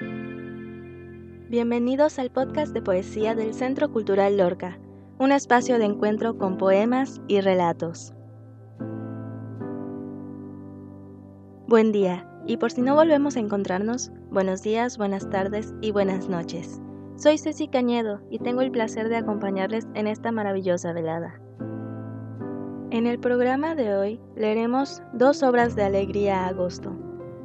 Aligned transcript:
Bienvenidos 0.00 2.20
al 2.20 2.30
podcast 2.30 2.72
de 2.72 2.82
poesía 2.82 3.34
del 3.34 3.52
Centro 3.52 3.90
Cultural 3.90 4.36
Lorca, 4.36 4.78
un 5.18 5.32
espacio 5.32 5.76
de 5.78 5.86
encuentro 5.86 6.38
con 6.38 6.56
poemas 6.56 7.20
y 7.26 7.40
relatos. 7.40 8.12
Buen 11.66 11.90
día, 11.90 12.30
y 12.46 12.58
por 12.58 12.70
si 12.70 12.80
no 12.80 12.94
volvemos 12.94 13.36
a 13.36 13.40
encontrarnos, 13.40 14.12
buenos 14.30 14.62
días, 14.62 14.98
buenas 14.98 15.28
tardes 15.30 15.74
y 15.80 15.90
buenas 15.90 16.28
noches. 16.28 16.80
Soy 17.16 17.38
Ceci 17.38 17.66
Cañedo 17.66 18.20
y 18.30 18.38
tengo 18.38 18.60
el 18.60 18.70
placer 18.70 19.08
de 19.08 19.16
acompañarles 19.16 19.88
en 19.94 20.06
esta 20.06 20.30
maravillosa 20.30 20.92
velada. 20.92 21.40
En 22.90 23.08
el 23.08 23.18
programa 23.18 23.74
de 23.74 23.96
hoy 23.96 24.20
leeremos 24.36 25.02
dos 25.12 25.42
obras 25.42 25.74
de 25.74 25.82
Alegría 25.82 26.46
Agosto, 26.46 26.96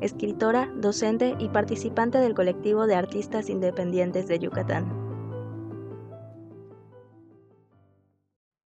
escritora, 0.00 0.70
docente 0.76 1.36
y 1.38 1.48
participante 1.48 2.18
del 2.18 2.34
colectivo 2.34 2.86
de 2.86 2.94
artistas 2.94 3.50
independientes 3.50 4.28
de 4.28 4.38
Yucatán. 4.38 5.00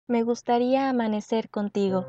Me 0.07 0.23
gustaría 0.23 0.89
amanecer 0.89 1.51
contigo. 1.51 2.07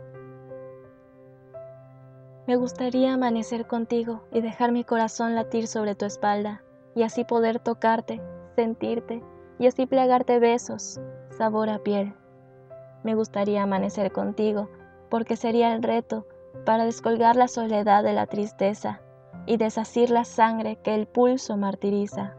Me 2.46 2.56
gustaría 2.58 3.14
amanecer 3.14 3.66
contigo 3.66 4.28
y 4.32 4.42
dejar 4.42 4.72
mi 4.72 4.84
corazón 4.84 5.34
latir 5.34 5.68
sobre 5.68 5.96
tu 5.96 6.06
espalda 6.06 6.62
y 6.94 7.02
así 7.02 7.24
poder 7.24 7.60
tocarte, 7.60 8.22
sentirte 8.56 9.24
y 9.58 9.68
así 9.68 9.88
plegarte 9.88 10.38
besos, 10.40 11.00
sabor 11.32 11.70
a 11.70 11.80
piel. 11.80 12.14
Me 13.04 13.16
gustaría 13.16 13.64
amanecer 13.64 14.12
contigo 14.12 14.70
porque 15.10 15.36
sería 15.36 15.74
el 15.74 15.82
reto 15.82 16.28
para 16.66 16.86
descolgar 16.86 17.36
la 17.36 17.48
soledad 17.48 18.04
de 18.04 18.14
la 18.14 18.28
tristeza 18.28 19.02
y 19.46 19.58
desasir 19.58 20.10
la 20.10 20.24
sangre 20.24 20.78
que 20.78 20.96
el 20.96 21.08
pulso 21.08 21.58
martiriza. 21.58 22.36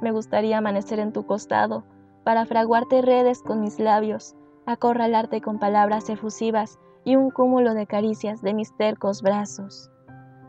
Me 0.00 0.12
gustaría 0.12 0.58
amanecer 0.58 0.98
en 0.98 1.12
tu 1.12 1.26
costado 1.26 1.84
para 2.24 2.46
fraguarte 2.46 3.02
redes 3.02 3.42
con 3.42 3.60
mis 3.60 3.78
labios, 3.78 4.34
acorralarte 4.66 5.40
con 5.40 5.58
palabras 5.58 6.08
efusivas 6.08 6.78
y 7.04 7.16
un 7.16 7.30
cúmulo 7.30 7.74
de 7.74 7.86
caricias 7.86 8.42
de 8.42 8.54
mis 8.54 8.74
tercos 8.76 9.22
brazos. 9.22 9.90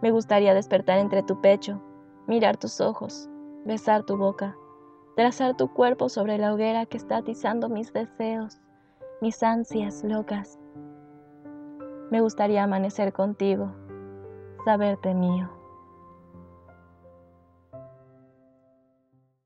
Me 0.02 0.12
gustaría 0.12 0.54
despertar 0.54 1.00
entre 1.00 1.24
tu 1.24 1.42
pecho, 1.42 1.82
mirar 2.28 2.58
tus 2.58 2.82
ojos, 2.82 3.30
besar 3.66 4.04
tu 4.04 4.18
boca, 4.18 4.56
trazar 5.16 5.56
tu 5.56 5.74
cuerpo 5.74 6.10
sobre 6.10 6.38
la 6.38 6.54
hoguera 6.54 6.86
que 6.86 6.98
está 6.98 7.18
atizando 7.18 7.70
mis 7.70 7.94
deseos, 7.94 8.60
mis 9.22 9.44
ansias 9.44 10.04
locas. 10.04 10.60
Me 12.10 12.22
gustaría 12.22 12.64
amanecer 12.64 13.14
contigo, 13.14 13.74
saberte 14.64 15.14
mío. 15.14 15.50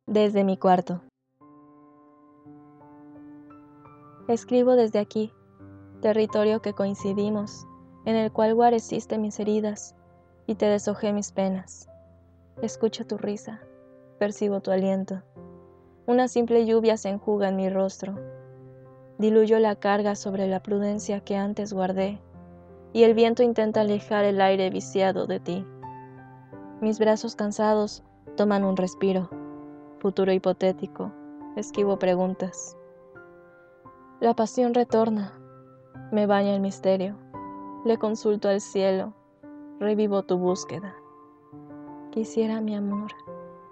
Desde 0.06 0.44
mi 0.44 0.58
cuarto. 0.58 1.02
Escribo 4.28 4.76
desde 4.76 5.00
aquí, 5.00 5.32
territorio 6.02 6.62
que 6.62 6.74
coincidimos, 6.74 7.66
en 8.06 8.16
el 8.16 8.32
cual 8.32 8.56
guareciste 8.56 9.18
mis 9.18 9.40
heridas 9.40 9.96
y 10.48 10.56
te 10.56 10.66
deshojé 10.66 11.14
mis 11.14 11.32
penas. 11.32 11.88
Escucho 12.62 13.06
tu 13.06 13.18
risa, 13.18 13.62
percibo 14.20 14.62
tu 14.62 14.72
aliento. 14.72 15.22
Una 16.08 16.28
simple 16.28 16.66
lluvia 16.66 16.98
se 16.98 17.10
enjuga 17.10 17.50
en 17.50 17.56
mi 17.56 17.70
rostro. 17.70 18.16
Diluyo 19.18 19.60
la 19.60 19.76
carga 19.76 20.16
sobre 20.16 20.48
la 20.48 20.62
prudencia 20.62 21.22
que 21.22 21.36
antes 21.36 21.72
guardé 21.74 22.20
y 22.96 23.04
el 23.04 23.14
viento 23.14 23.44
intenta 23.44 23.82
alejar 23.82 24.24
el 24.24 24.40
aire 24.40 24.70
viciado 24.70 25.28
de 25.28 25.42
ti. 25.42 25.68
Mis 26.80 26.98
brazos 26.98 27.36
cansados 27.36 28.06
toman 28.38 28.64
un 28.64 28.78
respiro, 28.78 29.30
futuro 30.00 30.32
hipotético, 30.32 31.12
esquivo 31.58 32.00
preguntas. 32.00 32.78
La 34.22 34.34
pasión 34.34 34.74
retorna, 34.74 35.34
me 36.14 36.26
baña 36.26 36.56
el 36.56 36.62
misterio, 36.62 37.18
le 37.84 37.98
consulto 37.98 38.48
al 38.48 38.62
cielo, 38.62 39.14
revivo 39.78 40.24
tu 40.24 40.38
búsqueda. 40.38 40.96
Quisiera, 42.12 42.62
mi 42.62 42.78
amor, 42.78 43.12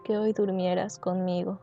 que 0.04 0.18
hoy 0.18 0.34
durmieras 0.34 1.00
conmigo. 1.00 1.60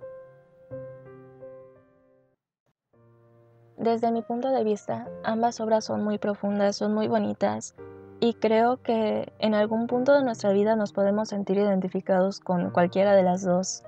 Desde 3.80 4.12
mi 4.12 4.20
punto 4.20 4.50
de 4.50 4.62
vista, 4.62 5.08
ambas 5.24 5.58
obras 5.58 5.86
son 5.86 6.04
muy 6.04 6.18
profundas, 6.18 6.76
son 6.76 6.92
muy 6.92 7.08
bonitas 7.08 7.74
y 8.20 8.34
creo 8.34 8.76
que 8.82 9.32
en 9.38 9.54
algún 9.54 9.86
punto 9.86 10.12
de 10.12 10.22
nuestra 10.22 10.52
vida 10.52 10.76
nos 10.76 10.92
podemos 10.92 11.30
sentir 11.30 11.56
identificados 11.56 12.40
con 12.40 12.72
cualquiera 12.72 13.14
de 13.14 13.22
las 13.22 13.42
dos. 13.42 13.82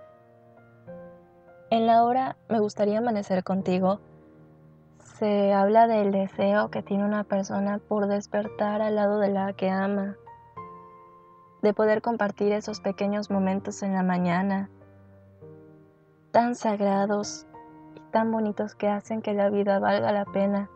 En 1.69 1.87
la 1.87 2.07
obra 2.07 2.39
Me 2.49 2.59
gustaría 2.59 3.01
amanecer 3.01 3.45
contigo, 3.45 4.01
se 5.19 5.53
habla 5.53 5.87
del 5.87 6.11
deseo 6.11 6.71
que 6.71 6.83
tiene 6.83 7.05
una 7.05 7.25
persona 7.25 7.79
por 7.79 8.07
despertar 8.07 8.81
al 8.81 8.95
lado 8.95 9.19
de 9.19 9.29
la 9.29 9.53
que 9.53 9.69
ama, 9.69 10.17
de 11.61 11.75
poder 11.75 12.01
compartir 12.01 12.53
esos 12.53 12.81
pequeños 12.81 13.31
momentos 13.31 13.83
en 13.83 13.93
la 13.93 14.03
mañana, 14.03 14.71
tan 16.31 16.55
sagrados 16.55 17.47
tan 18.13 18.31
bonitos 18.31 18.77
que 18.77 18.89
hacen 18.89 19.23
que 19.23 19.35
la 19.35 19.51
vida 19.51 19.81
valga 19.81 20.13
la 20.13 20.25
pena. 20.25 20.71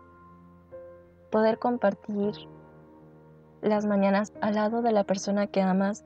Poder 1.30 1.58
compartir 1.58 2.34
las 3.62 3.86
mañanas 3.86 4.32
al 4.40 4.56
lado 4.56 4.82
de 4.82 4.90
la 4.90 5.04
persona 5.04 5.46
que 5.46 5.62
amas 5.62 6.04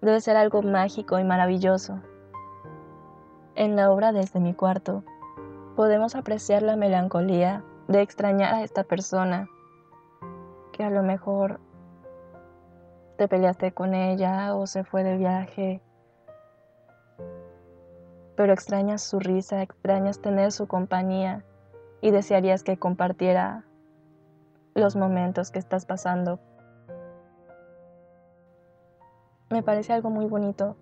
debe 0.00 0.20
ser 0.20 0.36
algo 0.36 0.62
mágico 0.62 1.18
y 1.18 1.24
maravilloso. 1.24 2.00
En 3.54 3.76
la 3.76 3.92
obra 3.92 4.12
Desde 4.12 4.40
mi 4.40 4.54
cuarto 4.54 5.04
podemos 5.76 6.16
apreciar 6.16 6.62
la 6.62 6.76
melancolía 6.76 7.62
de 7.86 8.00
extrañar 8.00 8.54
a 8.54 8.62
esta 8.62 8.84
persona 8.84 9.48
que 10.72 10.82
a 10.82 10.90
lo 10.90 11.02
mejor 11.02 11.60
te 13.18 13.28
peleaste 13.28 13.72
con 13.72 13.94
ella 13.94 14.54
o 14.56 14.66
se 14.66 14.82
fue 14.82 15.04
de 15.04 15.16
viaje 15.18 15.82
pero 18.40 18.54
extrañas 18.54 19.02
su 19.02 19.20
risa, 19.20 19.60
extrañas 19.60 20.22
tener 20.22 20.50
su 20.50 20.66
compañía 20.66 21.44
y 22.00 22.10
desearías 22.10 22.62
que 22.62 22.78
compartiera 22.78 23.66
los 24.74 24.96
momentos 24.96 25.50
que 25.50 25.58
estás 25.58 25.84
pasando. 25.84 26.40
Me 29.50 29.62
parece 29.62 29.92
algo 29.92 30.08
muy 30.08 30.24
bonito, 30.24 30.74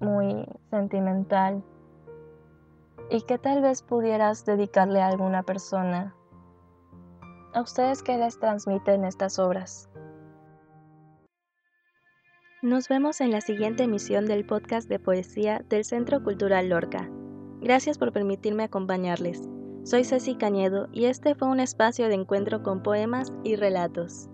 muy 0.00 0.46
sentimental 0.68 1.64
y 3.08 3.22
que 3.22 3.38
tal 3.38 3.62
vez 3.62 3.80
pudieras 3.80 4.44
dedicarle 4.44 5.00
a 5.00 5.06
alguna 5.06 5.44
persona. 5.44 6.14
¿A 7.54 7.62
ustedes 7.62 8.02
qué 8.02 8.18
les 8.18 8.38
transmiten 8.38 9.06
estas 9.06 9.38
obras? 9.38 9.88
Nos 12.62 12.86
vemos 12.86 13.20
en 13.20 13.32
la 13.32 13.40
siguiente 13.40 13.82
emisión 13.82 14.26
del 14.26 14.46
podcast 14.46 14.88
de 14.88 15.00
poesía 15.00 15.64
del 15.68 15.84
Centro 15.84 16.22
Cultural 16.22 16.68
Lorca. 16.68 17.10
Gracias 17.60 17.98
por 17.98 18.12
permitirme 18.12 18.62
acompañarles. 18.62 19.48
Soy 19.82 20.04
Ceci 20.04 20.36
Cañedo 20.36 20.88
y 20.92 21.06
este 21.06 21.34
fue 21.34 21.48
un 21.48 21.58
espacio 21.58 22.06
de 22.06 22.14
encuentro 22.14 22.62
con 22.62 22.84
poemas 22.84 23.32
y 23.42 23.56
relatos. 23.56 24.28